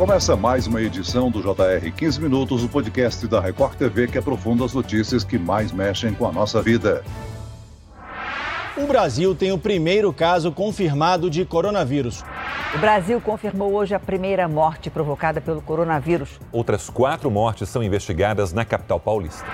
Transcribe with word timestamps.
Começa 0.00 0.34
mais 0.34 0.66
uma 0.66 0.80
edição 0.80 1.30
do 1.30 1.42
JR 1.42 1.92
15 1.94 2.22
Minutos, 2.22 2.64
o 2.64 2.68
podcast 2.70 3.28
da 3.28 3.38
Record 3.38 3.74
TV 3.74 4.06
que 4.06 4.16
aprofunda 4.16 4.64
as 4.64 4.72
notícias 4.72 5.22
que 5.22 5.38
mais 5.38 5.72
mexem 5.72 6.14
com 6.14 6.26
a 6.26 6.32
nossa 6.32 6.62
vida. 6.62 7.04
O 8.78 8.86
Brasil 8.86 9.34
tem 9.34 9.52
o 9.52 9.58
primeiro 9.58 10.10
caso 10.10 10.50
confirmado 10.50 11.28
de 11.28 11.44
coronavírus. 11.44 12.24
O 12.72 12.78
Brasil 12.78 13.20
confirmou 13.20 13.72
hoje 13.72 13.96
a 13.96 13.98
primeira 13.98 14.46
morte 14.46 14.90
provocada 14.90 15.40
pelo 15.40 15.60
coronavírus. 15.60 16.38
Outras 16.52 16.88
quatro 16.88 17.28
mortes 17.28 17.68
são 17.68 17.82
investigadas 17.82 18.52
na 18.52 18.64
capital 18.64 19.00
paulista. 19.00 19.44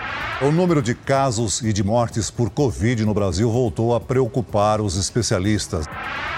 O 0.43 0.53
número 0.53 0.83
de 0.83 0.95
casos 0.95 1.63
e 1.63 1.73
de 1.73 1.83
mortes 1.83 2.31
por 2.31 2.51
Covid 2.51 3.07
no 3.07 3.15
Brasil 3.15 3.51
voltou 3.51 3.95
a 3.95 4.01
preocupar 4.01 4.83
os 4.83 4.99
especialistas. 4.99 5.87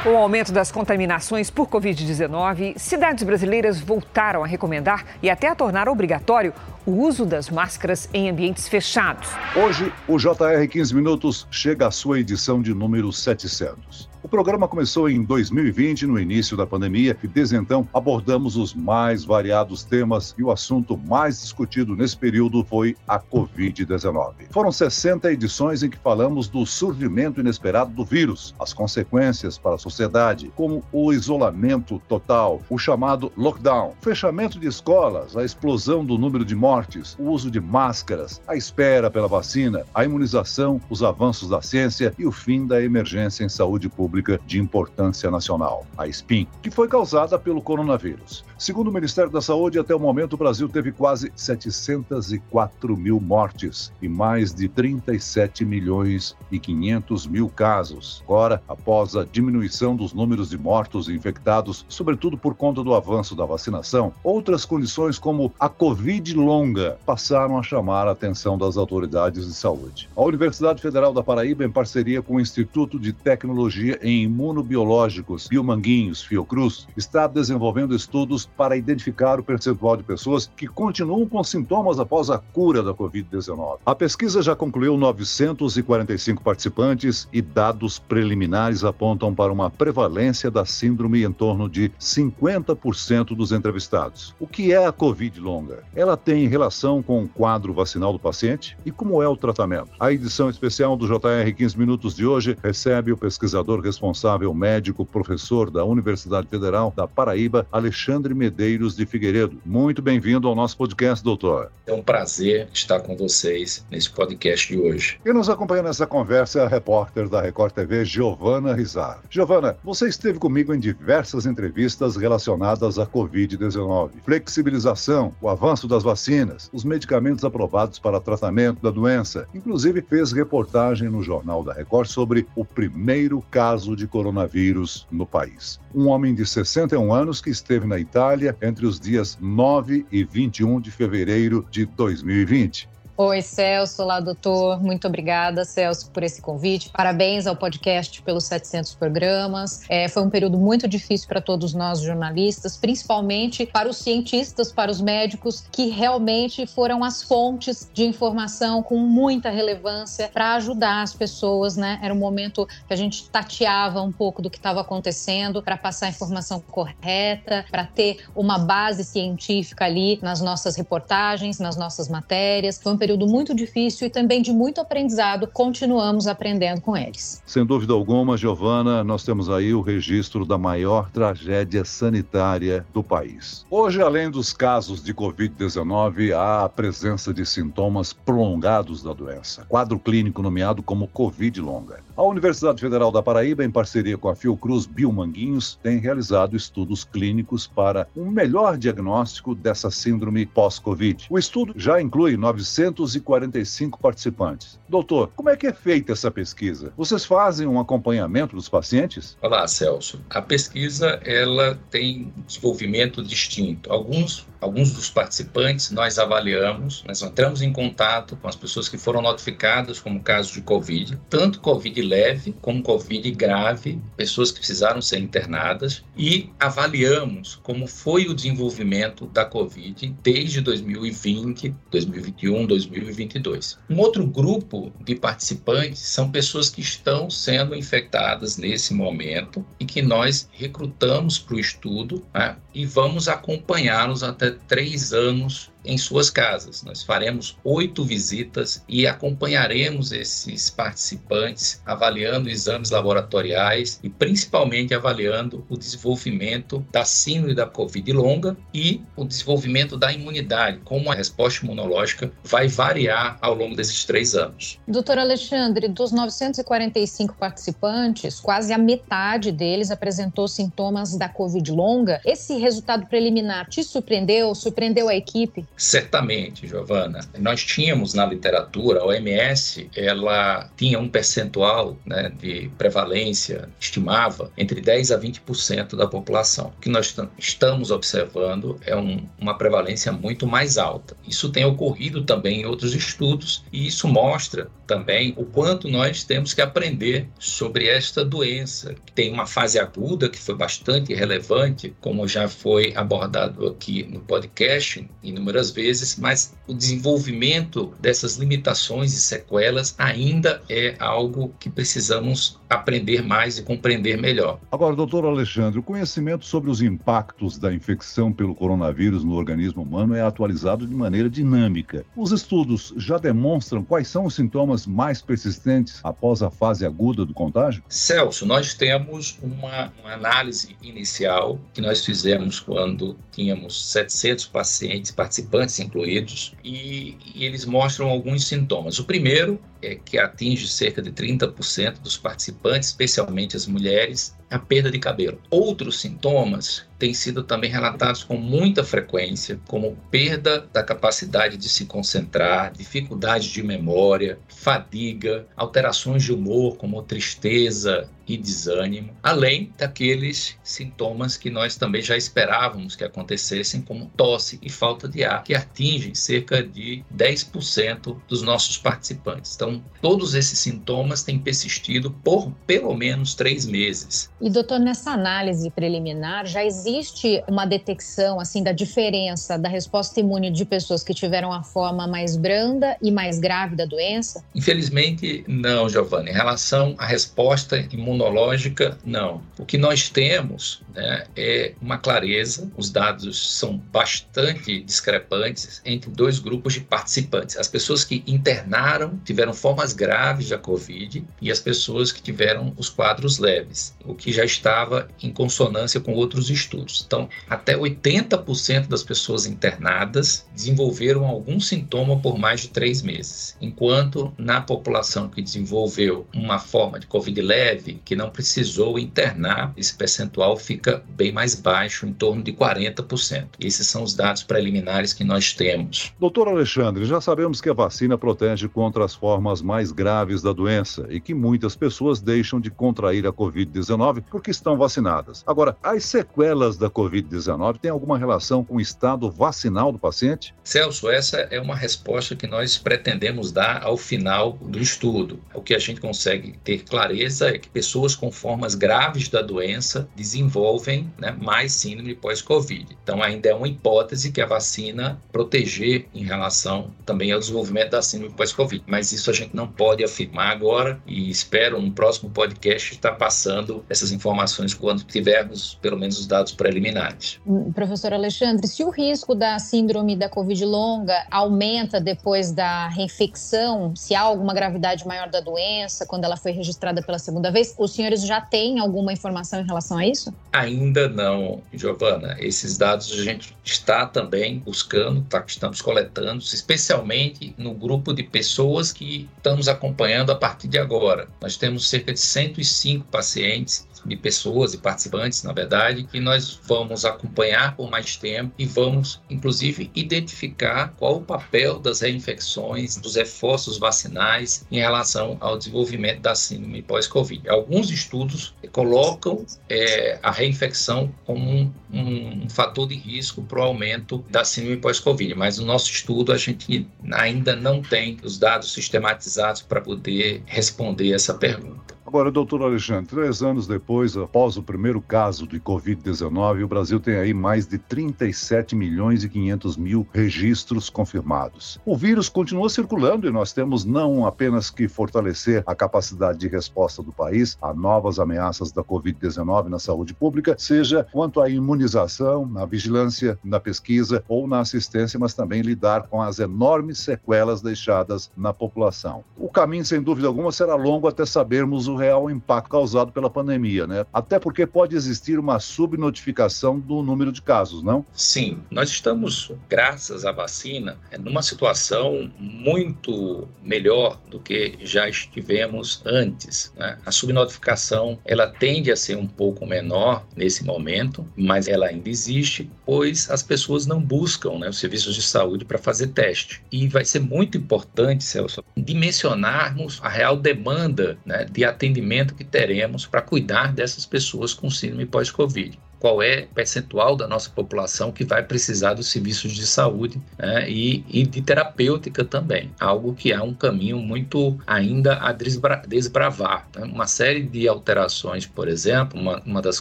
Com 0.05 0.11
o 0.11 0.17
aumento 0.17 0.53
das 0.53 0.71
contaminações 0.71 1.51
por 1.51 1.67
Covid-19, 1.67 2.79
cidades 2.79 3.25
brasileiras 3.25 3.81
voltaram 3.81 4.45
a 4.45 4.47
recomendar 4.47 5.05
e 5.21 5.29
até 5.29 5.49
a 5.49 5.57
tornar 5.57 5.89
obrigatório 5.89 6.55
o 6.89 7.03
uso 7.03 7.27
das 7.27 7.51
máscaras 7.51 8.09
em 8.15 8.31
ambientes 8.31 8.67
fechados. 8.67 9.29
Hoje, 9.55 9.93
o 10.09 10.17
JR 10.17 10.67
15 10.67 10.95
Minutos 10.95 11.47
chega 11.51 11.87
à 11.87 11.91
sua 11.91 12.19
edição 12.19 12.63
de 12.63 12.73
número 12.73 13.13
700. 13.13 14.09
O 14.21 14.29
programa 14.29 14.67
começou 14.67 15.09
em 15.09 15.23
2020, 15.23 16.05
no 16.07 16.19
início 16.19 16.57
da 16.57 16.67
pandemia, 16.67 17.17
e 17.23 17.29
desde 17.29 17.57
então 17.57 17.89
abordamos 17.95 18.57
os 18.57 18.75
mais 18.75 19.25
variados 19.25 19.85
temas 19.85 20.35
e 20.37 20.43
o 20.43 20.51
assunto 20.51 20.99
mais 20.99 21.41
discutido 21.41 21.95
nesse 21.95 22.17
período 22.17 22.65
foi 22.65 22.97
a 23.07 23.21
Covid-19. 23.21 24.49
Foram 24.51 24.73
60 24.73 25.33
edições 25.33 25.85
em 25.85 25.89
que 25.89 25.97
falamos 25.97 26.49
do 26.49 26.67
surgimento 26.67 27.41
inesperado 27.41 27.93
do 27.93 28.05
vírus, 28.05 28.55
as 28.59 28.73
consequências 28.73 29.57
para 29.57 29.77
a 29.77 29.79
sociedade, 29.79 30.51
como 30.57 30.83
o 30.93 31.13
isolamento 31.13 32.03
total, 32.09 32.61
o 32.69 32.77
chamado 32.77 33.33
lockdown, 33.37 33.95
fechamento 34.01 34.59
de 34.59 34.67
escolas, 34.67 35.37
a 35.37 35.45
explosão 35.45 36.05
do 36.05 36.19
número 36.19 36.45
de 36.45 36.57
mortes, 36.57 36.78
o 37.19 37.31
uso 37.31 37.51
de 37.51 37.61
máscaras, 37.61 38.41
a 38.47 38.55
espera 38.57 39.11
pela 39.11 39.27
vacina, 39.27 39.85
a 39.95 40.05
imunização, 40.05 40.81
os 40.89 41.03
avanços 41.03 41.49
da 41.49 41.61
ciência 41.61 42.15
e 42.19 42.25
o 42.25 42.33
fim 42.33 42.67
da 42.67 42.83
emergência 42.83 43.45
em 43.45 43.49
saúde 43.49 43.89
pública 43.89 44.41
de 44.47 44.61
Importância 44.61 45.31
Nacional, 45.31 45.87
a 45.97 46.07
SPIN, 46.07 46.47
que 46.63 46.71
foi 46.71 46.89
causada 46.89 47.39
pelo 47.39 47.63
coronavírus. 47.63 48.45
Segundo 48.59 48.89
o 48.89 48.93
Ministério 48.93 49.31
da 49.31 49.41
Saúde, 49.41 49.79
até 49.79 49.95
o 49.95 50.01
momento 50.01 50.35
o 50.35 50.37
Brasil 50.37 50.69
teve 50.69 50.93
quase 50.93 51.33
704 51.35 52.97
mil 52.97 53.21
mortes 53.21 53.93
e 54.03 54.09
mais 54.09 54.53
de 54.53 54.69
37 54.69 55.65
milhões 55.65 56.37
e 56.51 56.59
500 56.59 57.27
mil 57.27 57.49
casos. 57.49 58.23
Agora, 58.25 58.63
após 58.69 59.17
a 59.17 59.25
diminuição 59.25 59.95
dos 59.95 60.13
números 60.13 60.51
de 60.51 60.59
mortos 60.59 61.09
e 61.09 61.13
infectados, 61.13 61.87
sobretudo 61.89 62.37
por 62.37 62.55
conta 62.55 62.83
do 62.83 62.95
avanço 62.95 63.35
da 63.35 63.45
vacinação, 63.45 64.13
outras 64.23 64.65
condições 64.65 65.19
como 65.19 65.53
a 65.59 65.69
Covid 65.69 66.35
longa 66.35 66.68
passaram 67.05 67.59
a 67.59 67.63
chamar 67.63 68.07
a 68.07 68.13
atenção 68.13 68.59
das 68.59 68.77
autoridades 68.77 69.47
de 69.47 69.55
saúde. 69.55 70.09
A 70.17 70.23
Universidade 70.23 70.83
Federal 70.83 71.13
da 71.13 71.23
Paraíba, 71.23 71.65
em 71.65 71.71
parceria 71.71 72.23
com 72.23 72.37
o 72.37 72.41
Instituto 72.41 72.99
de 72.99 73.13
Tecnologia 73.13 73.99
em 74.03 74.25
Imunobiológicos 74.25 75.49
Biomanguinhos, 75.49 76.23
Fiocruz, 76.23 76.87
está 76.97 77.27
desenvolvendo 77.27 77.95
estudos 77.95 78.47
para 78.47 78.77
identificar 78.77 79.39
o 79.39 79.45
percentual 79.45 79.97
de 79.97 80.03
pessoas 80.03 80.51
que 80.57 80.67
continuam 80.67 81.27
com 81.27 81.43
sintomas 81.43 81.99
após 81.99 82.31
a 82.31 82.39
cura 82.39 82.83
da 82.83 82.93
Covid-19. 82.93 83.79
A 83.85 83.95
pesquisa 83.95 84.43
já 84.43 84.55
concluiu 84.55 84.97
945 84.97 86.43
participantes 86.43 87.29
e 87.33 87.41
dados 87.41 87.99
preliminares 87.99 88.85
apontam 88.85 89.35
para 89.35 89.53
uma 89.53 89.71
prevalência 89.71 90.51
da 90.51 90.65
síndrome 90.65 91.25
em 91.25 91.33
torno 91.33 91.69
de 91.69 91.91
50% 92.01 93.37
dos 93.37 93.53
entrevistados. 93.53 94.35
O 94.39 94.47
que 94.47 94.73
é 94.73 94.87
a 94.87 94.93
Covid 94.93 95.41
longa? 95.41 95.85
Ela 95.95 96.17
tem 96.17 96.47
relação 96.59 97.01
com 97.01 97.23
o 97.23 97.29
quadro 97.29 97.73
vacinal 97.73 98.13
do 98.13 98.19
paciente 98.19 98.77
e 98.85 98.91
como 98.91 99.23
é 99.23 99.29
o 99.29 99.37
tratamento? 99.37 99.93
A 100.01 100.13
edição 100.13 100.51
especial 100.51 100.97
do 100.97 101.07
JR 101.07 101.55
15 101.57 101.79
Minutos 101.79 102.17
de 102.17 102.27
hoje 102.27 102.59
recebe 102.61 103.13
o 103.13 103.17
pesquisador 103.17 103.81
responsável 103.81 104.53
médico 104.53 105.07
professor 105.07 105.71
da 105.71 105.85
Universidade 105.85 106.49
Federal 106.49 106.93
da 106.97 107.07
Paraíba, 107.07 107.65
Alexandre 107.71 108.35
Medeiros 108.35 108.97
de 108.97 109.07
Figueiredo. 109.07 109.61
Muito 109.65 110.03
bem-vindo 110.03 110.49
ao 110.49 110.55
nosso 110.57 110.77
podcast, 110.77 111.25
doutor. 111.25 111.71
É 111.87 111.93
um 111.93 112.03
prazer 112.03 112.69
estar 112.73 113.01
com 113.01 113.17
vocês 113.17 113.87
nesse 113.89 114.11
podcast 114.11 114.67
de 114.67 114.81
hoje. 114.81 115.21
E 115.25 115.33
nos 115.33 115.49
acompanha 115.49 115.85
nessa 115.85 116.09
conversa 116.09 116.59
é 116.59 116.65
a 116.65 116.69
repórter 116.69 117.29
da 117.29 117.41
Record 117.41 117.73
TV, 117.73 118.05
Giovana 118.05 118.75
Rizar. 118.75 119.21
Giovana, 119.31 119.77
você 119.85 120.09
esteve 120.09 120.41
comigo 120.41 120.75
em 120.75 120.81
diversas 120.81 121.47
entrevistas 121.47 122.17
relacionadas 122.17 122.99
à 122.99 123.07
Covid-19. 123.07 124.11
Flexibilização, 124.25 125.33
o 125.41 125.49
avanço 125.49 125.87
das 125.87 126.03
vacinas, 126.03 126.38
os 126.73 126.85
medicamentos 126.85 127.45
aprovados 127.45 127.99
para 127.99 128.21
tratamento 128.21 128.83
da 128.83 128.91
doença. 128.91 129.47
Inclusive, 129.55 130.03
fez 130.03 130.33
reportagem 130.33 131.09
no 131.09 131.23
Jornal 131.23 131.65
da 131.65 131.73
Record 131.73 132.09
sobre 132.09 132.47
o 132.55 132.65
primeiro 132.65 133.43
caso 133.51 133.97
de 133.97 134.07
coronavírus 134.07 135.07
no 135.11 135.27
país. 135.27 135.81
Um 135.95 136.09
homem 136.09 136.35
de 136.35 136.47
61 136.47 137.13
anos 137.13 137.41
que 137.41 137.51
esteve 137.51 137.87
na 137.87 137.99
Itália 137.99 138.57
entre 138.63 138.87
os 138.87 139.01
dias 139.01 139.39
9 139.41 140.07
e 140.13 140.25
21 140.25 140.81
de 140.81 140.91
fevereiro 140.91 141.67
de 141.71 141.87
2020. 141.87 142.89
Oi, 143.21 143.43
Celso. 143.43 144.01
Olá, 144.01 144.21
doutor. 144.21 144.81
Muito 144.81 145.09
obrigada, 145.09 145.65
Celso, 145.65 146.09
por 146.13 146.23
esse 146.23 146.41
convite. 146.41 146.89
Parabéns 146.91 147.49
ao 147.49 147.57
podcast 147.57 148.23
pelos 148.23 148.45
700 148.45 148.95
programas. 148.95 149.83
É, 149.89 150.07
foi 150.07 150.23
um 150.23 150.31
período 150.31 150.57
muito 150.57 150.87
difícil 150.87 151.27
para 151.27 151.41
todos 151.41 151.75
nós 151.75 152.01
jornalistas, 152.01 152.77
principalmente 152.77 153.67
para 153.67 153.89
os 153.89 153.97
cientistas, 153.97 154.71
para 154.71 154.89
os 154.89 155.01
médicos, 155.01 155.65
que 155.73 155.89
realmente 155.89 156.65
foram 156.65 157.03
as 157.03 157.21
fontes 157.21 157.91
de 157.93 158.05
informação 158.05 158.85
com 158.85 158.99
muita 158.99 159.51
relevância 159.51 160.31
para 160.33 160.55
ajudar 160.55 161.03
as 161.03 161.13
pessoas, 161.13 161.77
né? 161.77 161.99
Era 162.01 162.15
um 162.15 162.19
momento 162.19 162.69
que 162.87 162.95
a 162.95 162.97
gente 162.97 163.29
tateava 163.31 164.01
um 164.01 164.13
pouco 164.13 164.41
do 164.41 164.49
que 164.49 164.59
estava 164.59 164.83
acontecendo 164.83 165.61
para 165.61 165.77
passar 165.77 166.07
a 166.07 166.11
informação 166.11 166.61
correta, 166.61 167.67
para 167.69 167.85
ter 167.85 168.19
uma 168.33 168.61
base 168.61 169.03
científica 169.03 169.87
ali 169.87 170.21
nas 170.23 170.41
nossas 170.41 170.77
reportagens, 170.77 171.59
nas 171.59 171.77
nossas 171.77 172.09
matérias. 172.09 172.79
Foi 172.81 172.93
um 172.93 172.97
período 172.97 173.08
muito 173.17 173.55
difícil 173.55 174.07
e 174.07 174.11
também 174.11 174.43
de 174.43 174.53
muito 174.53 174.81
aprendizado. 174.81 175.47
Continuamos 175.47 176.27
aprendendo 176.27 176.81
com 176.81 176.97
eles. 176.97 177.43
Sem 177.47 177.65
dúvida 177.65 177.93
alguma, 177.93 178.37
Giovana, 178.37 179.05
nós 179.05 179.25
temos 179.25 179.49
aí 179.49 179.73
o 179.73 179.81
registro 179.81 180.45
da 180.45 180.59
maior 180.59 181.11
tragédia 181.11 181.85
sanitária 181.85 182.85
do 182.93 183.03
país. 183.03 183.65
Hoje, 183.71 184.03
além 184.03 184.31
dos 184.31 184.53
casos 184.53 185.03
de 185.03 185.15
Covid-19, 185.15 186.33
há 186.33 186.65
a 186.65 186.69
presença 186.69 187.33
de 187.33 187.47
sintomas 187.47 188.13
prolongados 188.13 189.03
da 189.03 189.13
doença, 189.13 189.65
quadro 189.69 189.99
clínico 189.99 190.43
nomeado 190.43 190.83
como 190.83 191.09
Covid 191.09 191.61
longa. 191.61 192.08
A 192.19 192.23
Universidade 192.25 192.81
Federal 192.81 193.13
da 193.13 193.23
Paraíba, 193.23 193.65
em 193.65 193.71
parceria 193.71 194.19
com 194.19 194.29
a 194.29 194.35
Fiocruz 194.35 194.87
Biomanguinhos, 194.87 195.79
tem 195.81 195.99
realizado 195.99 196.57
estudos 196.57 197.05
clínicos 197.05 197.69
para 197.69 198.09
um 198.17 198.29
melhor 198.29 198.77
diagnóstico 198.77 199.55
dessa 199.55 199.89
síndrome 199.89 200.45
pós-Covid. 200.45 201.29
O 201.31 201.39
estudo 201.39 201.73
já 201.77 202.03
inclui 202.03 202.37
900 202.37 202.99
245 203.13 204.01
participantes. 204.01 204.81
Doutor, 204.89 205.31
como 205.37 205.49
é 205.49 205.57
que 205.57 205.69
é 205.69 205.73
feita 205.73 206.11
essa 206.11 206.29
pesquisa? 206.29 206.93
Vocês 206.97 207.25
fazem 207.25 207.69
um 207.69 207.79
acompanhamento 207.79 208.57
dos 208.57 208.69
pacientes? 208.69 209.39
Olá, 209.41 209.69
Celso. 209.69 210.21
A 210.29 210.43
pesquisa 210.43 211.21
ela 211.25 211.79
tem 211.89 212.33
desenvolvimento 212.49 213.23
distinto. 213.23 213.93
Alguns 213.93 214.45
alguns 214.61 214.93
dos 214.93 215.09
participantes 215.09 215.91
nós 215.91 216.19
avaliamos, 216.19 217.05
nós 217.07 217.23
entramos 217.23 217.63
em 217.63 217.73
contato 217.73 218.37
com 218.37 218.49
as 218.49 218.57
pessoas 218.57 218.89
que 218.89 218.99
foram 218.99 219.23
notificadas 219.23 220.01
como 220.01 220.21
caso 220.21 220.53
de 220.53 220.63
Covid, 220.63 221.19
tanto 221.31 221.61
Covid 221.61 222.03
leve 222.09 222.55
como 222.61 222.83
Covid 222.83 223.31
grave, 223.33 224.01
pessoas 224.17 224.51
que 224.51 224.59
precisaram 224.59 225.01
ser 225.01 225.19
internadas, 225.19 226.03
e 226.17 226.51
avaliamos 226.59 227.61
como 227.63 227.87
foi 227.87 228.27
o 228.27 228.35
desenvolvimento 228.35 229.27
da 229.27 229.45
Covid 229.45 230.15
desde 230.23 230.61
2020, 230.61 231.75
2021, 231.91 232.67
2022. 232.67 233.79
Um 233.91 233.99
outro 233.99 234.27
grupo 234.27 234.93
de 235.05 235.15
participantes 235.15 236.01
são 236.01 236.31
pessoas 236.31 236.71
que 236.71 236.81
estão 236.81 237.29
sendo 237.31 237.75
infectadas 237.75 238.57
nesse 238.57 238.95
momento 238.95 239.65
e 239.79 239.85
que 239.85 240.03
nós 240.03 240.49
recrutamos 240.53 241.39
para 241.39 241.57
o 241.57 241.61
estudo 241.61 242.25
né, 242.35 242.57
e 242.75 242.87
vamos 242.87 243.29
acompanhá-los 243.29 244.23
até 244.23 244.51
três 244.51 245.13
anos 245.13 245.71
em 245.89 245.97
suas 245.97 246.29
casas. 246.29 246.83
Nós 246.83 247.03
faremos 247.03 247.57
oito 247.65 248.05
visitas 248.05 248.85
e 248.87 249.07
acompanharemos 249.07 250.13
esses 250.13 250.69
participantes, 250.69 251.81
avaliando 251.85 252.51
exames 252.51 252.91
laboratoriais 252.91 253.99
e 254.03 254.11
principalmente 254.11 254.95
avaliando 254.95 255.65
o 255.69 255.77
desenvolvimento 255.77 256.87
da 256.93 257.05
síndrome 257.05 257.55
da 257.55 257.67
Covid 257.67 258.13
longa 258.13 258.57
e 258.73 259.01
o 259.17 259.25
desenvolvimento 259.25 259.97
da 259.97 260.13
imunidade, 260.13 260.81
como 260.85 261.11
a 261.11 261.15
resposta 261.15 261.65
imunológica 261.65 262.31
vai 262.45 262.69
variar 262.69 263.39
ao 263.41 263.55
longo 263.55 263.75
desses 263.75 264.05
três 264.05 264.35
anos. 264.35 264.79
Doutor 264.87 265.19
Alexandre, 265.19 265.89
dos 265.89 266.13
945 266.13 267.35
participantes, 267.35 268.39
quase 268.41 268.73
a 268.73 268.79
metade 268.79 269.51
deles 269.51 269.91
apresentou 269.91 270.47
sintomas 270.47 271.17
da 271.17 271.29
Covid 271.29 271.73
longa. 271.73 272.21
Esse 272.27 272.59
resultado 272.59 273.07
preliminar 273.07 273.69
te 273.69 273.83
surpreendeu? 273.83 274.55
Surpreendeu 274.55 275.09
a 275.09 275.15
equipe? 275.15 275.65
Certamente, 275.79 276.67
Giovana. 276.67 277.21
Nós 277.39 277.65
tínhamos 277.65 278.13
na 278.13 278.27
literatura, 278.27 279.01
a 279.01 279.07
OMS, 279.07 279.89
ela 279.95 280.69
tinha 280.77 280.99
um 280.99 281.09
percentual 281.09 281.97
né, 282.05 282.33
de 282.37 282.69
prevalência, 282.77 283.69
estimava, 283.79 284.51
entre 284.59 284.81
10 284.81 285.13
a 285.13 285.21
20% 285.21 285.97
da 285.97 286.07
população. 286.07 286.73
O 286.77 286.81
que 286.81 286.89
nós 286.89 287.15
estamos 287.39 287.93
observando 287.93 288.79
é 288.85 288.97
um, 288.97 289.27
uma 289.39 289.57
prevalência 289.57 290.11
muito 290.11 290.47
mais 290.47 290.77
alta. 290.77 291.17
Isso 291.27 291.49
tem 291.51 291.65
ocorrido 291.65 292.25
também 292.25 292.63
em 292.63 292.67
outros 292.67 292.95
estudos 292.95 293.65
e 293.73 293.87
isso 293.87 294.09
mostra 294.09 294.69
também 294.87 295.35
o 295.37 295.45
quanto 295.45 295.89
nós 295.89 296.25
temos 296.25 296.55
que 296.55 296.63
aprender 296.63 297.29
sobre 297.39 297.87
esta 297.87 298.25
doença, 298.25 298.95
que 299.07 299.13
tem 299.13 299.33
uma 299.33 299.47
fase 299.47 299.79
aguda 299.79 300.29
que 300.29 300.39
foi 300.39 300.57
bastante 300.57 301.15
relevante, 301.15 301.95
como 302.01 302.27
já 302.27 302.49
foi 302.49 302.93
abordado 302.97 303.67
aqui 303.67 304.05
no 304.05 304.21
podcast 304.21 305.07
inúmeras 305.23 305.68
vezes, 305.71 306.17
mas 306.17 306.55
o 306.67 306.75
desenvolvimento 306.75 307.93
dessas 308.01 308.37
limitações 308.37 309.13
e 309.15 309.21
sequelas 309.21 309.95
ainda 309.99 310.63
é 310.69 310.95
algo 310.99 311.53
que 311.59 311.71
precisamos 311.71 312.59
aprender 312.69 313.23
mais 313.23 313.59
e 313.59 313.63
compreender 313.63 314.19
melhor. 314.19 314.61
Agora, 314.71 314.95
doutor 314.95 315.25
Alexandre, 315.25 315.79
o 315.79 315.83
conhecimento 315.83 316.45
sobre 316.45 316.71
os 316.71 316.83
impactos 316.83 317.59
da 317.59 317.73
infecção 317.73 318.33
pelo 318.33 318.55
coronavírus 318.55 319.25
no 319.25 319.35
organismo 319.35 319.83
humano 319.83 320.15
é 320.15 320.23
atualizado 320.23 320.87
de 320.87 320.95
maneira 320.95 321.31
dinâmica. 321.31 322.05
Os 322.17 322.33
estudos 322.33 322.93
já 322.97 323.19
demonstram 323.19 323.83
quais 323.83 324.09
são 324.09 324.27
os 324.27 324.35
sintomas 324.35 324.87
mais 324.87 325.23
persistentes 325.23 326.01
após 326.03 326.43
a 326.43 326.51
fase 326.51 326.85
aguda 326.85 327.25
do 327.25 327.33
contágio? 327.33 327.83
Celso, 327.89 328.45
nós 328.45 328.75
temos 328.75 329.39
uma, 329.43 329.93
uma 330.03 330.13
análise 330.13 330.77
inicial 330.83 331.59
que 331.73 331.81
nós 331.81 332.05
fizemos 332.05 332.61
quando 332.61 333.17
tínhamos 333.33 333.91
700 333.91 334.47
pacientes, 334.47 335.11
participantes 335.11 335.58
incluídos, 335.79 336.55
e, 336.65 337.17
e 337.35 337.45
eles 337.45 337.65
mostram 337.65 338.09
alguns 338.09 338.47
sintomas. 338.47 338.99
O 338.99 339.05
primeiro 339.05 339.59
é, 339.83 339.95
que 339.97 340.19
atinge 340.19 340.69
cerca 340.69 341.01
de 341.01 341.11
30% 341.13 342.01
dos 342.01 342.17
participantes, 342.17 342.89
especialmente 342.89 343.57
as 343.57 343.67
mulheres, 343.67 344.37
a 344.51 344.59
perda 344.59 344.91
de 344.91 344.99
cabelo. 344.99 345.41
Outros 345.51 346.01
sintomas 346.01 346.87
têm 346.99 347.15
sido 347.15 347.43
também 347.45 347.71
relatados 347.71 348.25
com 348.25 348.37
muita 348.37 348.83
frequência, 348.83 349.61
como 349.67 349.97
perda 350.11 350.67
da 350.73 350.83
capacidade 350.83 351.57
de 351.57 351.69
se 351.69 351.87
concentrar, 351.87 352.73
dificuldade 352.73 353.53
de 353.53 353.63
memória, 353.63 354.39
fadiga, 354.49 355.47
alterações 355.57 356.25
de 356.25 356.33
humor, 356.33 356.77
como 356.77 357.03
tristeza 357.03 358.09
e 358.27 358.37
desânimo, 358.37 359.17
além 359.23 359.73
daqueles 359.79 360.57
sintomas 360.63 361.37
que 361.37 361.49
nós 361.49 361.77
também 361.77 362.03
já 362.03 362.17
esperávamos 362.17 362.95
que 362.95 363.05
acontecessem, 363.05 363.81
como 363.81 364.11
tosse 364.17 364.59
e 364.61 364.69
falta 364.69 365.09
de 365.09 365.25
ar, 365.25 365.43
que 365.43 365.55
atingem 365.55 366.15
cerca 366.15 366.63
de 366.63 367.03
10% 367.15 368.17
dos 368.29 368.43
nossos 368.43 368.77
participantes. 368.77 369.55
Então, 369.55 369.68
todos 370.01 370.35
esses 370.35 370.59
sintomas 370.59 371.23
têm 371.23 371.39
persistido 371.39 372.11
por 372.25 372.53
pelo 372.67 372.95
menos 372.95 373.35
três 373.35 373.67
meses. 373.67 374.31
E, 374.41 374.49
doutor, 374.51 374.79
nessa 374.79 375.11
análise 375.11 375.71
preliminar, 375.71 376.47
já 376.47 376.65
existe 376.65 377.43
uma 377.49 377.65
detecção 377.65 378.41
assim 378.41 378.63
da 378.63 378.73
diferença 378.73 379.59
da 379.59 379.69
resposta 379.69 380.21
imune 380.21 380.51
de 380.51 380.65
pessoas 380.65 381.03
que 381.03 381.13
tiveram 381.13 381.53
a 381.53 381.63
forma 381.63 382.07
mais 382.07 382.37
branda 382.37 382.97
e 383.03 383.11
mais 383.11 383.39
grave 383.39 383.77
da 383.77 383.85
doença? 383.85 384.45
Infelizmente, 384.55 385.45
não, 385.47 385.89
Giovanni. 385.89 386.31
Em 386.31 386.35
relação 386.35 386.95
à 386.99 387.07
resposta 387.07 387.79
imunológica, 387.91 388.99
não. 389.05 389.43
O 389.59 389.65
que 389.65 389.79
nós 389.79 390.09
temos 390.09 390.83
né, 390.95 391.27
é 391.37 391.75
uma 391.81 391.99
clareza, 391.99 392.71
os 392.77 392.91
dados 392.91 393.57
são 393.59 393.79
bastante 393.93 394.81
discrepantes 394.81 395.81
entre 395.85 396.11
dois 396.11 396.39
grupos 396.39 396.75
de 396.75 396.81
participantes. 396.81 397.57
As 397.57 397.69
pessoas 397.69 398.05
que 398.05 398.23
internaram, 398.27 399.19
tiveram 399.25 399.53
formas 399.59 399.93
graves 399.93 400.49
da 400.49 400.59
Covid, 400.59 401.25
e 401.41 401.51
as 401.51 401.61
pessoas 401.61 402.13
que 402.13 402.23
tiveram 402.23 402.73
os 402.77 402.89
quadros 402.89 403.39
leves, 403.39 403.95
o 404.05 404.15
que 404.15 404.33
já 404.33 404.45
estava 404.45 405.09
em 405.23 405.31
consonância 405.31 406.01
com 406.01 406.15
outros 406.15 406.51
estudos. 406.51 407.05
Então, 407.07 407.29
até 407.49 407.77
80% 407.77 408.87
das 408.89 409.03
pessoas 409.03 409.47
internadas 409.47 410.47
desenvolveram 410.55 411.27
algum 411.27 411.61
sintoma 411.61 412.19
por 412.19 412.39
mais 412.39 412.63
de 412.63 412.69
três 412.69 413.03
meses, 413.03 413.57
enquanto 413.61 414.33
na 414.39 414.61
população 414.61 415.29
que 415.29 415.43
desenvolveu 415.43 416.27
uma 416.35 416.59
forma 416.59 416.99
de 416.99 417.07
Covid 417.07 417.41
leve, 417.41 418.01
que 418.05 418.17
não 418.17 418.31
precisou 418.31 418.99
internar, 418.99 419.73
esse 419.77 419.95
percentual 419.95 420.57
fica 420.57 421.03
bem 421.11 421.33
mais 421.33 421.55
baixo, 421.55 422.07
em 422.07 422.13
torno 422.13 422.43
de 422.43 422.53
40%. 422.53 423.47
Esses 423.61 423.87
são 423.87 424.03
os 424.03 424.15
dados 424.15 424.43
preliminares 424.43 425.13
que 425.13 425.25
nós 425.25 425.53
temos. 425.53 426.13
Doutor 426.19 426.49
Alexandre, 426.49 427.05
já 427.05 427.21
sabemos 427.21 427.61
que 427.61 427.69
a 427.69 427.75
vacina 427.75 428.17
protege 428.17 428.69
contra 428.69 429.05
as 429.05 429.15
formas 429.15 429.48
mais 429.63 429.93
graves 429.93 430.43
da 430.43 430.53
doença 430.53 431.07
e 431.09 431.21
que 431.21 431.35
muitas 431.35 431.75
pessoas 431.75 432.21
deixam 432.21 432.61
de 432.61 432.71
contrair 432.71 433.27
a 433.27 433.33
Covid-19 433.33 434.25
porque 434.31 434.51
estão 434.51 434.77
vacinadas. 434.77 435.43
Agora, 435.47 435.77
as 435.83 436.05
sequelas 436.05 436.77
da 436.77 436.91
Covid-19 436.91 437.79
têm 437.79 437.91
alguma 437.91 438.19
relação 438.19 438.65
com 438.65 438.77
o 438.77 438.81
estado 438.81 439.31
vacinal 439.31 439.93
do 439.93 439.99
paciente? 439.99 440.55
Celso, 440.63 441.09
essa 441.09 441.39
é 441.39 441.61
uma 441.61 441.75
resposta 441.75 442.37
que 442.37 442.47
nós 442.47 442.77
pretendemos 442.77 443.53
dar 443.53 443.83
ao 443.83 443.97
final 443.97 444.53
do 444.61 444.79
estudo. 444.79 445.41
O 445.55 445.63
que 445.63 445.75
a 445.75 445.79
gente 445.79 446.01
consegue 446.01 446.59
ter 446.65 446.85
clareza 446.85 447.49
é 447.49 447.59
que 447.59 447.69
pessoas 447.69 448.15
com 448.15 448.31
formas 448.31 448.75
graves 448.75 449.29
da 449.29 449.43
doença 449.43 450.09
desenvolvem 450.15 451.13
né, 451.19 451.37
mais 451.41 451.73
síndrome 451.73 452.15
pós-Covid. 452.15 452.97
Então, 453.03 453.23
ainda 453.23 453.49
é 453.49 453.55
uma 453.55 453.69
hipótese 453.69 454.33
que 454.33 454.41
a 454.41 454.47
vacina 454.47 455.21
proteger 455.33 456.07
em 456.15 456.25
relação 456.25 456.91
também 457.05 457.33
ao 457.33 457.41
desenvolvimento 457.41 457.91
da 457.91 458.03
síndrome 458.03 458.35
pós-Covid. 458.35 458.85
Mas 458.87 459.13
isso 459.13 459.31
a 459.31 459.35
gente 459.39 459.57
não 459.57 459.67
pode 459.67 460.05
afirmar 460.05 460.51
agora 460.51 461.01
e 461.07 461.31
espero 461.31 461.81
no 461.81 461.91
próximo 461.91 462.31
podcast 462.31 462.93
estar 462.93 463.13
passando 463.13 463.85
essas 463.89 464.13
informações 464.13 464.75
quando 464.75 465.03
tivermos 465.05 465.79
pelo 465.81 465.99
menos 465.99 466.19
os 466.19 466.27
dados 466.27 466.53
preliminares. 466.53 467.41
Professor 467.75 468.13
Alexandre, 468.13 468.67
se 468.67 468.85
o 468.85 468.91
risco 468.91 469.35
da 469.35 469.59
síndrome 469.59 470.17
da 470.17 470.29
Covid 470.29 470.65
longa 470.65 471.27
aumenta 471.31 472.01
depois 472.01 472.53
da 472.53 472.89
reinfecção, 472.89 473.95
se 473.95 474.15
há 474.15 474.21
alguma 474.21 474.53
gravidade 474.53 475.07
maior 475.07 475.29
da 475.29 475.41
doença 475.41 476.07
quando 476.07 476.25
ela 476.25 476.37
foi 476.37 476.53
registrada 476.53 477.03
pela 477.03 477.19
segunda 477.19 477.51
vez, 477.51 477.75
os 477.79 477.93
senhores 477.93 478.23
já 478.27 478.41
têm 478.41 478.79
alguma 478.79 479.13
informação 479.13 479.61
em 479.61 479.67
relação 479.67 479.99
a 479.99 480.07
isso? 480.07 480.33
Ainda 480.53 481.09
não, 481.09 481.61
Giovana. 481.73 482.37
Esses 482.39 482.77
dados 482.77 483.13
a 483.13 483.23
gente 483.23 483.57
está 483.65 484.07
também 484.07 484.59
buscando, 484.59 485.23
tá, 485.23 485.43
estamos 485.47 485.81
coletando, 485.81 486.43
especialmente 486.43 487.55
no 487.57 487.75
grupo 487.75 488.13
de 488.13 488.23
pessoas 488.23 488.93
que 488.93 489.28
estamos 489.37 489.69
acompanhando 489.69 490.33
a 490.33 490.39
partir 490.39 490.69
de 490.69 490.79
agora. 490.79 491.29
Nós 491.41 491.57
temos 491.57 491.89
cerca 491.89 492.13
de 492.13 492.21
105 492.21 493.07
pacientes 493.11 493.87
de 494.05 494.17
pessoas 494.17 494.75
e 494.75 494.79
participantes, 494.79 495.43
na 495.43 495.53
verdade, 495.53 496.05
que 496.05 496.21
nós 496.21 496.59
vamos 496.65 497.05
acompanhar 497.05 497.77
por 497.77 497.91
mais 497.91 498.17
tempo 498.17 498.53
e 498.59 498.67
vamos, 498.67 499.21
inclusive, 499.29 499.91
identificar 499.95 500.95
qual 500.99 501.17
o 501.17 501.23
papel 501.23 501.79
das 501.79 502.01
reinfecções, 502.01 502.97
dos 502.97 503.17
reforços 503.17 503.79
vacinais 503.79 504.65
em 504.71 504.79
relação 504.79 505.37
ao 505.41 505.59
desenvolvimento 505.59 506.21
da 506.21 506.35
síndrome 506.35 506.83
pós-Covid. 506.83 507.49
Alguns 507.49 507.91
estudos 507.91 508.55
colocam 508.73 509.45
é, 509.69 510.19
a 510.23 510.31
reinfecção 510.31 511.13
como 511.25 511.51
um, 511.51 511.73
um, 511.93 512.45
um 512.45 512.49
fator 512.49 512.89
de 512.89 512.95
risco 512.95 513.43
para 513.43 513.61
o 513.61 513.63
aumento 513.63 514.25
da 514.31 514.45
síndrome 514.45 514.77
pós-Covid, 514.79 515.35
mas 515.35 515.59
no 515.59 515.67
nosso 515.67 515.91
estudo 515.91 516.33
a 516.33 516.37
gente 516.37 516.87
ainda 517.13 517.57
não 517.57 517.83
tem 517.83 518.17
os 518.23 518.39
dados 518.39 518.73
sistematizados 518.73 519.63
para 519.63 519.81
poder 519.81 520.43
responder 520.47 521.13
essa 521.13 521.35
pergunta. 521.35 521.98
Agora, 522.09 522.31
doutor 522.31 522.63
Alexandre, 522.63 523.05
três 523.05 523.43
anos 523.43 523.67
depois, 523.67 524.17
após 524.17 524.57
o 524.57 524.63
primeiro 524.63 524.99
caso 524.99 525.47
de 525.47 525.61
Covid-19, 525.61 526.65
o 526.65 526.67
Brasil 526.67 526.99
tem 526.99 527.17
aí 527.17 527.35
mais 527.35 527.67
de 527.67 527.77
37 527.77 528.75
milhões 528.75 529.25
e 529.25 529.29
500 529.29 529.77
mil 529.77 530.07
registros 530.15 530.89
confirmados. 530.89 531.79
O 531.85 531.95
vírus 531.95 532.31
continua 532.31 532.71
circulando 532.71 533.29
e 533.29 533.31
nós 533.31 533.53
temos 533.53 533.85
não 533.85 534.25
apenas 534.25 534.71
que 534.71 534.89
fortalecer 534.89 535.63
a 535.67 535.75
capacidade 535.75 536.39
de 536.39 536.49
resposta 536.49 537.03
do 537.03 537.13
país 537.13 537.59
a 537.61 537.75
novas 537.75 538.19
ameaças 538.19 538.73
da 538.73 538.83
Covid-19 538.83 539.67
na 539.69 539.79
saúde 539.79 540.15
pública, 540.15 540.57
seja 540.59 541.07
quanto 541.13 541.43
à 541.43 541.51
imunização, 541.51 542.47
na 542.47 542.65
vigilância, 542.65 543.39
na 543.45 543.61
pesquisa 543.61 544.25
ou 544.27 544.49
na 544.49 544.61
assistência, 544.61 545.21
mas 545.21 545.35
também 545.35 545.61
lidar 545.61 546.09
com 546.09 546.23
as 546.23 546.39
enormes 546.39 547.01
sequelas 547.01 547.61
deixadas 547.61 548.31
na 548.35 548.55
população. 548.55 549.23
O 549.37 549.51
caminho, 549.51 549.85
sem 549.85 550.01
dúvida 550.01 550.27
alguma, 550.27 550.51
será 550.51 550.75
longo 550.75 551.07
até 551.07 551.27
sabermos 551.27 551.87
o 551.87 551.98
real 551.99 552.31
impacto 552.31 552.71
causado 552.71 553.13
pela 553.13 553.29
pandemia, 553.29 553.87
né? 553.87 554.07
Até 554.13 554.39
porque 554.39 554.67
pode 554.67 554.97
existir 554.97 555.39
uma 555.39 555.59
subnotificação 555.59 556.79
do 556.79 557.03
número 557.03 557.33
de 557.33 557.43
casos, 557.43 557.83
não? 557.83 558.05
Sim, 558.13 558.59
nós 558.71 558.89
estamos, 558.89 559.53
graças 559.69 560.25
à 560.25 560.33
vacina, 560.33 560.97
numa 561.19 561.43
situação 561.43 562.31
muito 562.39 563.49
melhor 563.63 564.19
do 564.31 564.39
que 564.39 564.79
já 564.81 565.09
estivemos 565.09 566.03
antes. 566.05 566.73
Né? 566.77 566.99
A 567.05 567.11
subnotificação 567.11 568.19
ela 568.25 568.47
tende 568.47 568.91
a 568.91 568.97
ser 568.97 569.17
um 569.17 569.27
pouco 569.27 569.67
menor 569.67 570.27
nesse 570.37 570.65
momento, 570.65 571.27
mas 571.37 571.69
ela 571.69 571.87
ainda 571.87 572.09
existe, 572.09 572.71
pois 572.85 573.31
as 573.31 573.43
pessoas 573.43 573.87
não 573.87 574.01
buscam 574.01 574.59
né, 574.59 574.69
os 574.69 574.79
serviços 574.79 575.15
de 575.15 575.23
saúde 575.23 575.65
para 575.65 575.79
fazer 575.79 576.09
teste. 576.09 576.63
E 576.71 576.89
vai 576.89 577.05
ser 577.05 577.21
muito 577.21 577.59
importante, 577.59 578.25
Celso, 578.25 578.65
dimensionarmos 578.77 579.99
a 580.03 580.09
real 580.09 580.37
demanda 580.37 581.19
né, 581.25 581.45
de 581.45 581.65
atendimento 581.65 581.88
que 582.35 582.45
teremos 582.45 583.07
para 583.07 583.23
cuidar 583.23 583.73
dessas 583.73 584.07
pessoas 584.07 584.55
com 584.55 584.71
síndrome 584.71 585.07
pós-Covid 585.07 585.79
qual 585.99 586.23
é 586.23 586.47
o 586.51 586.55
percentual 586.55 587.17
da 587.17 587.27
nossa 587.27 587.51
população 587.51 588.13
que 588.13 588.25
vai 588.25 588.43
precisar 588.43 588.95
dos 588.95 589.11
serviços 589.11 589.53
de 589.53 589.67
saúde 589.67 590.21
né, 590.39 590.69
e, 590.71 591.05
e, 591.09 591.27
de 591.27 591.43
terapêutica 591.43 592.25
também, 592.25 592.71
algo 592.79 593.15
que 593.15 593.33
é 593.33 593.41
um 593.41 593.53
caminho 593.53 593.99
muito 593.99 594.59
ainda 594.67 595.19
a 595.19 595.33
desbra 595.33 595.83
desbravar. 595.87 596.69
Né? 596.77 596.85
Uma 596.85 597.07
série 597.07 597.43
de 597.43 597.69
alterações, 597.69 598.47
por 598.47 598.69
exemplo, 598.69 599.21
uma, 599.21 599.43
uma 599.45 599.63
das 599.63 599.81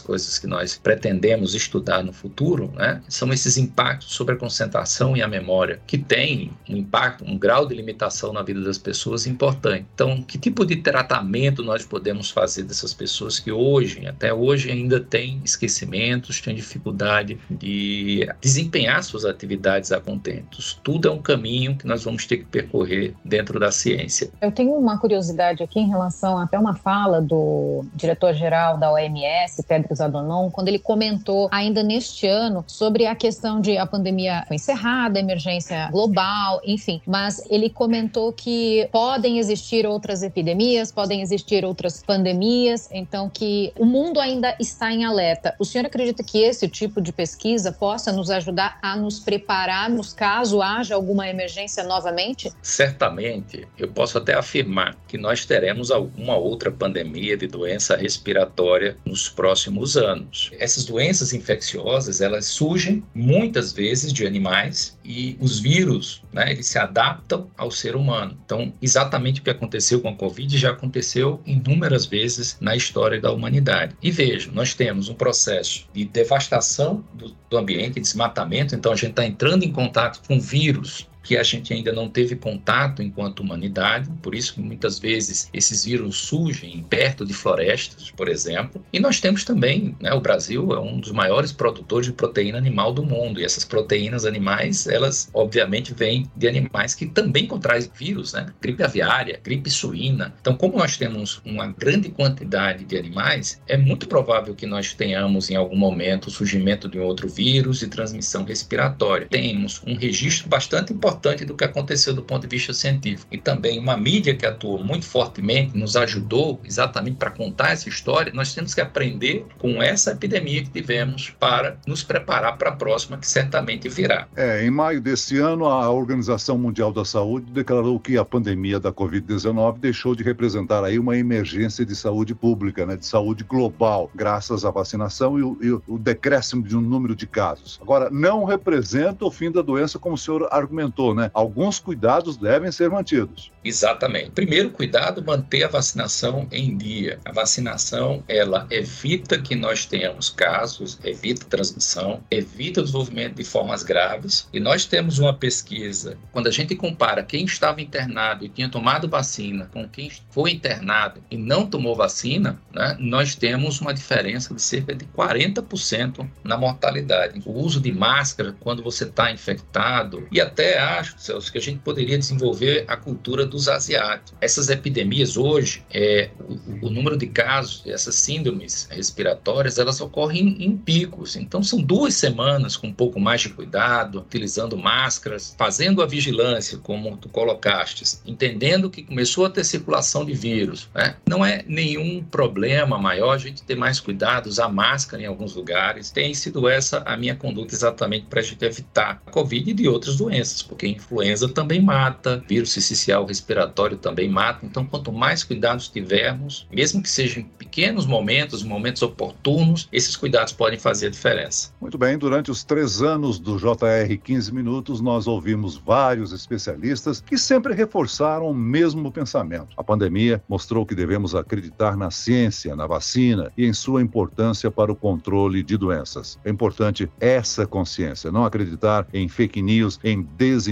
coisas 0.00 0.38
que 0.38 0.46
nós 0.46 0.78
pretendemos 0.82 1.54
estudar 1.54 2.02
no 2.02 2.12
futuro 2.12 2.72
né, 2.74 3.00
são 3.08 3.32
esses 3.32 3.56
impactos 3.56 4.12
sobre 4.12 4.34
a 4.34 4.38
concentração 4.38 5.16
e 5.16 5.22
a 5.22 5.28
memória, 5.28 5.80
que 5.86 5.98
tem 5.98 6.50
um 6.68 6.76
impacto, 6.76 7.24
um 7.24 7.38
grau 7.38 7.66
de 7.66 7.74
limitação 7.74 8.32
na 8.32 8.42
vida 8.42 8.60
das 8.60 8.78
pessoas 8.78 9.26
importante. 9.26 9.86
Então, 9.94 10.22
que 10.22 10.38
tipo 10.38 10.64
de 10.64 10.76
tratamento 10.76 11.62
nós 11.62 11.84
podemos 11.84 12.30
fazer 12.30 12.64
dessas 12.64 12.92
pessoas 12.92 13.38
que 13.38 13.50
hoje, 13.52 14.06
até 14.06 14.32
hoje, 14.32 14.70
ainda 14.70 15.00
têm 15.00 15.40
esquecimento? 15.44 16.07
Momentos 16.08 16.40
têm 16.40 16.54
dificuldade 16.54 17.38
de 17.50 18.28
desempenhar 18.40 19.02
suas 19.02 19.24
atividades 19.24 19.92
a 19.92 20.00
contentos. 20.00 20.80
Tudo 20.82 21.08
é 21.08 21.10
um 21.10 21.20
caminho 21.20 21.76
que 21.76 21.86
nós 21.86 22.04
vamos 22.04 22.26
ter 22.26 22.38
que 22.38 22.44
percorrer 22.46 23.14
dentro 23.24 23.60
da 23.60 23.70
ciência. 23.70 24.30
Eu 24.40 24.50
tenho 24.50 24.72
uma 24.72 24.98
curiosidade 24.98 25.62
aqui 25.62 25.80
em 25.80 25.88
relação 25.88 26.38
até 26.38 26.58
uma 26.58 26.74
fala 26.74 27.20
do 27.20 27.84
diretor-geral 27.94 28.78
da 28.78 28.90
OMS, 28.90 29.62
Tedros 29.62 30.00
Adhanom, 30.00 30.50
quando 30.50 30.68
ele 30.68 30.78
comentou 30.78 31.48
ainda 31.52 31.82
neste 31.82 32.26
ano 32.26 32.64
sobre 32.66 33.06
a 33.06 33.14
questão 33.14 33.60
de 33.60 33.76
a 33.76 33.86
pandemia 33.86 34.44
foi 34.46 34.56
encerrada, 34.56 35.18
emergência 35.18 35.88
global, 35.90 36.60
enfim, 36.64 37.02
mas 37.06 37.42
ele 37.50 37.68
comentou 37.68 38.32
que 38.32 38.88
podem 38.90 39.38
existir 39.38 39.86
outras 39.86 40.22
epidemias, 40.22 40.90
podem 40.90 41.20
existir 41.20 41.64
outras 41.64 42.02
pandemias, 42.02 42.88
então 42.92 43.28
que 43.28 43.72
o 43.78 43.84
mundo 43.84 44.20
ainda 44.20 44.56
está 44.58 44.92
em 44.92 45.04
alerta. 45.04 45.54
O 45.58 45.64
senhor 45.64 45.84
acredita 45.98 46.22
que 46.22 46.44
esse 46.44 46.68
tipo 46.68 47.00
de 47.00 47.12
pesquisa 47.12 47.72
possa 47.72 48.12
nos 48.12 48.30
ajudar 48.30 48.78
a 48.80 48.96
nos 48.96 49.18
prepararmos 49.18 50.12
caso 50.12 50.62
haja 50.62 50.94
alguma 50.94 51.28
emergência 51.28 51.82
novamente? 51.82 52.52
Certamente. 52.62 53.66
Eu 53.76 53.88
posso 53.88 54.16
até 54.16 54.34
afirmar 54.34 54.96
que 55.08 55.18
nós 55.18 55.44
teremos 55.44 55.90
alguma 55.90 56.36
outra 56.36 56.70
pandemia 56.70 57.36
de 57.36 57.48
doença 57.48 57.96
respiratória 57.96 58.96
nos 59.04 59.28
próximos 59.28 59.96
anos. 59.96 60.52
Essas 60.58 60.84
doenças 60.84 61.32
infecciosas, 61.32 62.20
elas 62.20 62.46
surgem 62.46 63.02
muitas 63.12 63.72
vezes 63.72 64.12
de 64.12 64.24
animais 64.24 64.96
e 65.04 65.36
os 65.40 65.58
vírus, 65.58 66.22
né, 66.32 66.52
eles 66.52 66.66
se 66.66 66.78
adaptam 66.78 67.50
ao 67.56 67.70
ser 67.70 67.96
humano. 67.96 68.38
Então, 68.44 68.72
exatamente 68.80 69.40
o 69.40 69.42
que 69.42 69.50
aconteceu 69.50 70.00
com 70.00 70.08
a 70.10 70.14
Covid 70.14 70.56
já 70.56 70.70
aconteceu 70.70 71.40
inúmeras 71.44 72.06
vezes 72.06 72.56
na 72.60 72.76
história 72.76 73.20
da 73.20 73.32
humanidade. 73.32 73.96
E 74.00 74.10
vejam, 74.10 74.52
nós 74.52 74.74
temos 74.74 75.08
um 75.08 75.14
processo 75.14 75.87
de 75.92 76.04
devastação 76.04 77.04
do, 77.14 77.34
do 77.48 77.56
ambiente, 77.56 78.00
desmatamento, 78.00 78.74
então 78.74 78.92
a 78.92 78.96
gente 78.96 79.10
está 79.10 79.24
entrando 79.24 79.64
em 79.64 79.72
contato 79.72 80.20
com 80.26 80.40
vírus 80.40 81.08
que 81.22 81.36
a 81.36 81.42
gente 81.42 81.72
ainda 81.72 81.92
não 81.92 82.08
teve 82.08 82.36
contato 82.36 83.02
enquanto 83.02 83.40
humanidade, 83.40 84.10
por 84.22 84.34
isso 84.34 84.54
que 84.54 84.60
muitas 84.60 84.98
vezes 84.98 85.48
esses 85.52 85.84
vírus 85.84 86.16
surgem 86.16 86.84
perto 86.88 87.24
de 87.24 87.34
florestas, 87.34 88.10
por 88.10 88.28
exemplo. 88.28 88.84
E 88.92 88.98
nós 88.98 89.20
temos 89.20 89.44
também, 89.44 89.96
né, 90.00 90.12
o 90.12 90.20
Brasil 90.20 90.72
é 90.72 90.80
um 90.80 90.98
dos 90.98 91.12
maiores 91.12 91.52
produtores 91.52 92.06
de 92.06 92.12
proteína 92.12 92.58
animal 92.58 92.92
do 92.92 93.02
mundo, 93.02 93.40
e 93.40 93.44
essas 93.44 93.64
proteínas 93.64 94.24
animais, 94.24 94.86
elas 94.86 95.28
obviamente 95.34 95.92
vêm 95.92 96.30
de 96.36 96.48
animais 96.48 96.94
que 96.94 97.06
também 97.06 97.46
contraem 97.46 97.88
vírus, 97.94 98.32
né? 98.32 98.46
Gripe 98.60 98.82
aviária, 98.82 99.38
gripe 99.42 99.70
suína. 99.70 100.34
Então, 100.40 100.56
como 100.56 100.78
nós 100.78 100.96
temos 100.96 101.40
uma 101.44 101.66
grande 101.66 102.08
quantidade 102.08 102.84
de 102.84 102.96
animais, 102.96 103.60
é 103.66 103.76
muito 103.76 104.08
provável 104.08 104.54
que 104.54 104.66
nós 104.66 104.94
tenhamos 104.94 105.50
em 105.50 105.56
algum 105.56 105.76
momento 105.76 106.26
o 106.26 106.30
surgimento 106.30 106.88
de 106.88 106.98
um 106.98 107.04
outro 107.04 107.28
vírus 107.28 107.80
de 107.80 107.88
transmissão 107.88 108.44
respiratória. 108.44 109.28
Temos 109.28 109.82
um 109.86 109.94
registro 109.94 110.48
bastante 110.48 110.92
importante 110.92 111.17
importante 111.18 111.44
do 111.44 111.54
que 111.54 111.64
aconteceu 111.64 112.14
do 112.14 112.22
ponto 112.22 112.46
de 112.46 112.56
vista 112.56 112.72
científico. 112.72 113.26
E 113.32 113.38
também 113.38 113.78
uma 113.78 113.96
mídia 113.96 114.34
que 114.34 114.46
atuou 114.46 114.82
muito 114.82 115.04
fortemente, 115.04 115.76
nos 115.76 115.96
ajudou 115.96 116.60
exatamente 116.64 117.16
para 117.16 117.30
contar 117.30 117.72
essa 117.72 117.88
história. 117.88 118.32
Nós 118.32 118.54
temos 118.54 118.72
que 118.72 118.80
aprender 118.80 119.44
com 119.58 119.82
essa 119.82 120.12
epidemia 120.12 120.62
que 120.62 120.70
tivemos 120.70 121.30
para 121.38 121.76
nos 121.86 122.04
preparar 122.04 122.56
para 122.56 122.70
a 122.70 122.76
próxima, 122.76 123.18
que 123.18 123.26
certamente 123.26 123.88
virá. 123.88 124.28
É, 124.36 124.64
em 124.64 124.70
maio 124.70 125.00
desse 125.00 125.38
ano, 125.38 125.66
a 125.66 125.90
Organização 125.90 126.56
Mundial 126.56 126.92
da 126.92 127.04
Saúde 127.04 127.50
declarou 127.50 127.98
que 127.98 128.16
a 128.16 128.24
pandemia 128.24 128.78
da 128.78 128.92
Covid-19 128.92 129.78
deixou 129.78 130.14
de 130.14 130.22
representar 130.22 130.84
aí 130.84 130.98
uma 130.98 131.16
emergência 131.16 131.84
de 131.84 131.96
saúde 131.96 132.34
pública, 132.34 132.86
né, 132.86 132.96
de 132.96 133.06
saúde 133.06 133.42
global, 133.42 134.10
graças 134.14 134.64
à 134.64 134.70
vacinação 134.70 135.38
e 135.38 135.42
o, 135.42 135.58
e 135.60 135.92
o 135.92 135.98
decréscimo 135.98 136.62
de 136.62 136.76
um 136.76 136.80
número 136.80 137.16
de 137.16 137.26
casos. 137.26 137.78
Agora, 137.82 138.08
não 138.10 138.44
representa 138.44 139.24
o 139.24 139.30
fim 139.30 139.50
da 139.50 139.62
doença, 139.62 139.98
como 139.98 140.14
o 140.14 140.18
senhor 140.18 140.46
argumentou 140.50 140.97
né? 141.14 141.30
Alguns 141.32 141.78
cuidados 141.78 142.36
devem 142.36 142.72
ser 142.72 142.90
mantidos. 142.90 143.52
Exatamente. 143.64 144.30
Primeiro 144.30 144.70
cuidado, 144.70 145.22
manter 145.22 145.64
a 145.64 145.68
vacinação 145.68 146.46
em 146.50 146.76
dia. 146.76 147.18
A 147.24 147.32
vacinação, 147.32 148.22
ela 148.26 148.66
evita 148.70 149.38
que 149.38 149.54
nós 149.54 149.84
tenhamos 149.84 150.30
casos, 150.30 150.98
evita 151.04 151.44
transmissão, 151.46 152.20
evita 152.30 152.80
o 152.80 152.84
desenvolvimento 152.84 153.34
de 153.34 153.44
formas 153.44 153.82
graves. 153.82 154.48
E 154.52 154.60
nós 154.60 154.84
temos 154.84 155.18
uma 155.18 155.34
pesquisa, 155.34 156.16
quando 156.32 156.46
a 156.46 156.50
gente 156.50 156.74
compara 156.74 157.22
quem 157.22 157.44
estava 157.44 157.80
internado 157.80 158.44
e 158.44 158.48
tinha 158.48 158.68
tomado 158.68 159.08
vacina 159.08 159.68
com 159.72 159.88
quem 159.88 160.10
foi 160.30 160.52
internado 160.52 161.22
e 161.30 161.36
não 161.36 161.66
tomou 161.66 161.94
vacina, 161.94 162.60
né, 162.72 162.96
nós 162.98 163.34
temos 163.34 163.80
uma 163.80 163.92
diferença 163.92 164.54
de 164.54 164.62
cerca 164.62 164.94
de 164.94 165.04
40% 165.06 166.28
na 166.42 166.56
mortalidade. 166.56 167.42
O 167.44 167.52
uso 167.52 167.80
de 167.80 167.92
máscara 167.92 168.56
quando 168.60 168.82
você 168.82 169.04
está 169.04 169.30
infectado 169.30 170.26
e 170.32 170.40
até 170.40 170.78
acho, 170.88 171.14
Celso, 171.18 171.50
que 171.52 171.58
a 171.58 171.60
gente 171.60 171.80
poderia 171.80 172.18
desenvolver 172.18 172.84
a 172.88 172.96
cultura 172.96 173.44
dos 173.46 173.68
asiáticos. 173.68 174.34
Essas 174.40 174.68
epidemias 174.68 175.36
hoje, 175.36 175.82
é, 175.90 176.30
o, 176.40 176.86
o 176.86 176.90
número 176.90 177.16
de 177.16 177.26
casos, 177.26 177.82
essas 177.86 178.14
síndromes 178.14 178.88
respiratórias, 178.90 179.78
elas 179.78 180.00
ocorrem 180.00 180.48
em, 180.48 180.64
em 180.64 180.76
picos. 180.76 181.36
Então, 181.36 181.62
são 181.62 181.80
duas 181.80 182.14
semanas 182.14 182.76
com 182.76 182.88
um 182.88 182.92
pouco 182.92 183.20
mais 183.20 183.40
de 183.40 183.50
cuidado, 183.50 184.20
utilizando 184.20 184.76
máscaras, 184.76 185.54
fazendo 185.58 186.02
a 186.02 186.06
vigilância, 186.06 186.78
como 186.78 187.16
tu 187.16 187.28
colocaste, 187.28 188.04
entendendo 188.26 188.90
que 188.90 189.02
começou 189.02 189.46
a 189.46 189.50
ter 189.50 189.64
circulação 189.64 190.24
de 190.24 190.32
vírus. 190.32 190.88
Né? 190.94 191.16
Não 191.26 191.44
é 191.44 191.64
nenhum 191.66 192.22
problema 192.22 192.98
maior 192.98 193.34
a 193.34 193.38
gente 193.38 193.62
ter 193.62 193.76
mais 193.76 194.00
cuidado, 194.00 194.46
usar 194.46 194.68
máscara 194.68 195.22
em 195.22 195.26
alguns 195.26 195.54
lugares. 195.54 196.10
Tem 196.10 196.32
sido 196.34 196.68
essa 196.68 197.02
a 197.04 197.16
minha 197.16 197.34
conduta 197.34 197.74
exatamente 197.74 198.26
para 198.26 198.40
a 198.40 198.42
gente 198.42 198.64
evitar 198.64 199.22
a 199.26 199.30
Covid 199.30 199.70
e 199.70 199.74
de 199.74 199.88
outras 199.88 200.16
doenças, 200.16 200.62
porque 200.78 200.86
influenza 200.86 201.48
também 201.48 201.82
mata, 201.82 202.40
vírus 202.48 202.70
cicial 202.70 203.26
respiratório 203.26 203.96
também 203.96 204.28
mata. 204.28 204.64
Então, 204.64 204.86
quanto 204.86 205.12
mais 205.12 205.42
cuidados 205.42 205.88
tivermos, 205.88 206.68
mesmo 206.70 207.02
que 207.02 207.10
sejam 207.10 207.42
pequenos 207.58 208.06
momentos, 208.06 208.62
momentos 208.62 209.02
oportunos, 209.02 209.88
esses 209.92 210.14
cuidados 210.14 210.52
podem 210.52 210.78
fazer 210.78 211.08
a 211.08 211.10
diferença. 211.10 211.72
Muito 211.80 211.98
bem, 211.98 212.16
durante 212.16 212.48
os 212.48 212.62
três 212.62 213.02
anos 213.02 213.40
do 213.40 213.58
JR 213.58 214.16
15 214.22 214.54
Minutos, 214.54 215.00
nós 215.00 215.26
ouvimos 215.26 215.76
vários 215.76 216.32
especialistas 216.32 217.20
que 217.20 217.36
sempre 217.36 217.74
reforçaram 217.74 218.48
o 218.48 218.54
mesmo 218.54 219.10
pensamento. 219.10 219.74
A 219.76 219.82
pandemia 219.82 220.40
mostrou 220.48 220.86
que 220.86 220.94
devemos 220.94 221.34
acreditar 221.34 221.96
na 221.96 222.12
ciência, 222.12 222.76
na 222.76 222.86
vacina 222.86 223.50
e 223.58 223.66
em 223.66 223.72
sua 223.72 224.00
importância 224.00 224.70
para 224.70 224.92
o 224.92 224.96
controle 224.96 225.60
de 225.64 225.76
doenças. 225.76 226.38
É 226.44 226.50
importante 226.50 227.10
essa 227.18 227.66
consciência, 227.66 228.30
não 228.30 228.44
acreditar 228.44 229.08
em 229.12 229.28
fake 229.28 229.60
news, 229.60 229.98
em 230.04 230.22
desinformação, 230.36 230.67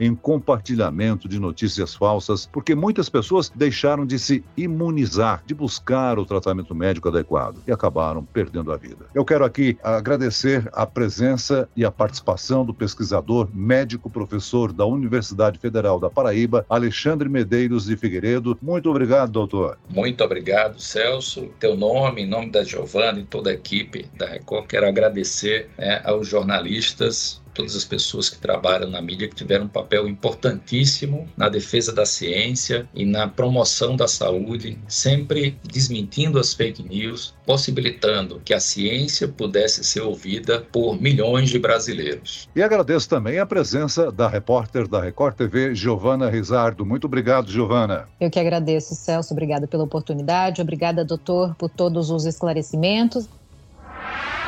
em 0.00 0.14
compartilhamento 0.14 1.28
de 1.28 1.38
notícias 1.38 1.94
falsas, 1.94 2.48
porque 2.52 2.74
muitas 2.74 3.08
pessoas 3.08 3.50
deixaram 3.54 4.04
de 4.06 4.18
se 4.18 4.44
imunizar, 4.56 5.42
de 5.46 5.54
buscar 5.54 6.18
o 6.18 6.24
tratamento 6.24 6.74
médico 6.74 7.08
adequado 7.08 7.62
e 7.66 7.72
acabaram 7.72 8.24
perdendo 8.24 8.72
a 8.72 8.76
vida. 8.76 9.06
Eu 9.14 9.24
quero 9.24 9.44
aqui 9.44 9.78
agradecer 9.82 10.68
a 10.72 10.86
presença 10.86 11.68
e 11.76 11.84
a 11.84 11.90
participação 11.90 12.64
do 12.64 12.74
pesquisador 12.74 13.48
médico 13.52 14.10
professor 14.10 14.72
da 14.72 14.86
Universidade 14.86 15.58
Federal 15.58 15.98
da 15.98 16.10
Paraíba, 16.10 16.64
Alexandre 16.68 17.28
Medeiros 17.28 17.86
de 17.86 17.96
Figueiredo. 17.96 18.58
Muito 18.60 18.90
obrigado, 18.90 19.30
doutor. 19.30 19.78
Muito 19.88 20.22
obrigado, 20.24 20.80
Celso. 20.80 21.48
Teu 21.58 21.76
nome, 21.76 22.22
em 22.22 22.26
nome 22.26 22.50
da 22.50 22.64
Giovana 22.64 23.20
e 23.20 23.24
toda 23.24 23.50
a 23.50 23.54
equipe 23.54 24.06
da 24.16 24.26
Record, 24.26 24.66
quero 24.66 24.86
agradecer 24.86 25.68
né, 25.78 26.00
aos 26.04 26.28
jornalistas 26.28 27.43
todas 27.54 27.76
as 27.76 27.84
pessoas 27.84 28.28
que 28.28 28.38
trabalham 28.38 28.90
na 28.90 29.00
mídia 29.00 29.28
que 29.28 29.34
tiveram 29.34 29.66
um 29.66 29.68
papel 29.68 30.08
importantíssimo 30.08 31.26
na 31.36 31.48
defesa 31.48 31.92
da 31.92 32.04
ciência 32.04 32.88
e 32.94 33.04
na 33.04 33.28
promoção 33.28 33.96
da 33.96 34.08
saúde, 34.08 34.78
sempre 34.88 35.56
desmentindo 35.62 36.38
as 36.38 36.52
fake 36.52 36.82
news, 36.82 37.34
possibilitando 37.46 38.40
que 38.44 38.52
a 38.52 38.60
ciência 38.60 39.28
pudesse 39.28 39.84
ser 39.84 40.00
ouvida 40.00 40.66
por 40.72 41.00
milhões 41.00 41.50
de 41.50 41.58
brasileiros. 41.58 42.48
E 42.54 42.62
agradeço 42.62 43.08
também 43.08 43.38
a 43.38 43.46
presença 43.46 44.10
da 44.10 44.28
repórter 44.28 44.88
da 44.88 45.00
Record 45.00 45.36
TV, 45.36 45.74
Giovana 45.74 46.28
Rizardo. 46.28 46.84
Muito 46.84 47.06
obrigado, 47.06 47.50
Giovana. 47.50 48.08
Eu 48.20 48.30
que 48.30 48.40
agradeço, 48.40 48.94
Celso. 48.94 49.32
Obrigada 49.32 49.66
pela 49.66 49.84
oportunidade. 49.84 50.60
Obrigada, 50.60 51.04
doutor, 51.04 51.54
por 51.54 51.70
todos 51.70 52.10
os 52.10 52.26
esclarecimentos. 52.26 53.28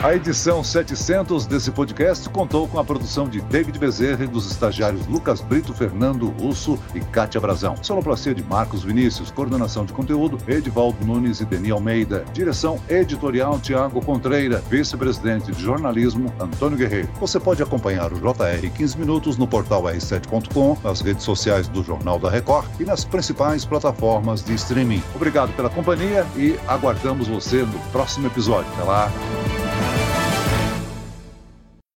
A 0.02 0.14
edição 0.14 0.62
700 0.62 1.46
desse 1.46 1.70
podcast 1.70 2.28
contou 2.28 2.68
com 2.68 2.78
a 2.78 2.84
produção 2.84 3.26
de 3.26 3.40
David 3.40 3.78
Bezerra 3.78 4.24
e 4.24 4.26
dos 4.26 4.48
estagiários 4.50 5.06
Lucas 5.06 5.40
Brito, 5.40 5.72
Fernando 5.72 6.28
Russo 6.38 6.78
e 6.94 7.00
Kátia 7.00 7.40
Brazão. 7.40 7.74
Sonoplastia 7.82 8.34
de 8.34 8.44
Marcos 8.44 8.84
Vinícius, 8.84 9.30
coordenação 9.30 9.86
de 9.86 9.94
conteúdo 9.94 10.38
Edivaldo 10.46 11.04
Nunes 11.04 11.40
e 11.40 11.46
Deni 11.46 11.70
Almeida. 11.70 12.26
Direção 12.34 12.78
editorial 12.90 13.58
Tiago 13.58 14.04
Contreira, 14.04 14.62
vice-presidente 14.68 15.50
de 15.50 15.62
jornalismo 15.62 16.32
Antônio 16.38 16.76
Guerreiro. 16.76 17.08
Você 17.18 17.40
pode 17.40 17.62
acompanhar 17.62 18.12
o 18.12 18.16
JR 18.16 18.70
15 18.76 18.98
minutos 18.98 19.38
no 19.38 19.48
portal 19.48 19.84
r7.com, 19.84 20.76
nas 20.84 21.00
redes 21.00 21.24
sociais 21.24 21.68
do 21.68 21.82
Jornal 21.82 22.18
da 22.18 22.30
Record 22.30 22.68
e 22.78 22.84
nas 22.84 23.04
principais 23.04 23.64
plataformas 23.64 24.44
de 24.44 24.54
streaming. 24.54 25.02
Obrigado 25.14 25.56
pela 25.56 25.70
companhia 25.70 26.26
e 26.36 26.54
aguardamos 26.68 27.28
você 27.28 27.62
no 27.62 27.78
próximo 27.90 28.26
episódio. 28.26 28.70
Até 28.74 28.84
lá! 28.84 29.10